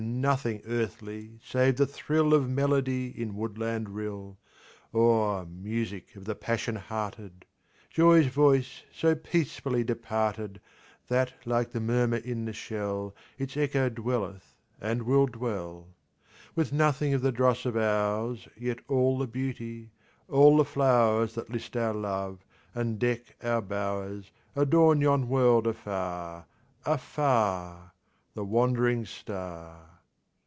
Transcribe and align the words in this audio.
nothing 0.21 0.61
earthly 0.67 1.39
save 1.43 1.77
the 1.77 1.85
thrill 1.85 2.33
Of 2.35 2.47
melody 2.49 3.07
in 3.09 3.35
woodland 3.35 3.89
rill— 3.89 4.37
Or 4.93 5.45
(music 5.47 6.15
of 6.15 6.25
the 6.25 6.35
passion 6.35 6.75
hearted) 6.75 7.45
Joy's 7.89 8.27
voice 8.27 8.83
so 8.93 9.15
peacefully 9.15 9.83
departed 9.83 10.59
That 11.07 11.33
like 11.43 11.71
the 11.71 11.79
murmur 11.79 12.17
in 12.17 12.45
the 12.45 12.53
shell, 12.53 13.15
Its 13.39 13.57
echo 13.57 13.89
dwelleth 13.89 14.55
and 14.79 15.03
will 15.03 15.25
dwell— 15.25 15.87
Oh, 16.55 16.65
nothing 16.71 17.15
of 17.15 17.21
the 17.21 17.31
dross 17.31 17.65
of 17.65 17.75
ours— 17.75 18.47
Yet 18.55 18.79
all 18.87 19.17
the 19.17 19.27
beauty—all 19.27 20.57
the 20.57 20.65
flowers 20.65 21.33
That 21.33 21.49
list 21.49 21.75
our 21.75 21.93
Love, 21.95 22.43
and 22.75 22.99
deck 22.99 23.35
our 23.43 23.61
bowers— 23.61 24.31
Adorn 24.55 25.01
yon 25.01 25.27
world 25.27 25.65
afar, 25.65 26.45
afar— 26.85 27.93
The 28.35 28.45
wandering 28.45 29.05
star. 29.05 29.87